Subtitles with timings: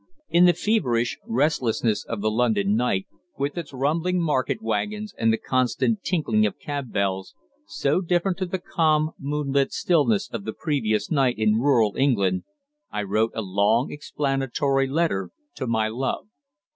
[0.31, 3.05] In the feverish restlessness of the London night,
[3.37, 7.35] with its rumbling market wagons and the constant tinkling of cab bells,
[7.67, 12.45] so different to the calm, moonlit stillness of the previous night in rural England,
[12.89, 16.25] I wrote a long explanatory letter to my love.